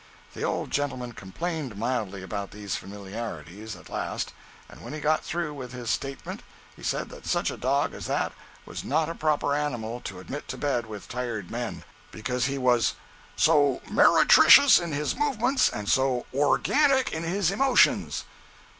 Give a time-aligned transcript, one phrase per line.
[0.33, 4.33] The old gentleman complained mildly about these familiarities, at last,
[4.67, 6.41] and when he got through with his statement
[6.75, 8.31] he said that such a dog as that
[8.65, 12.95] was not a proper animal to admit to bed with tired men, because he was
[13.35, 18.25] "so meretricious in his movements and so organic in his emotions."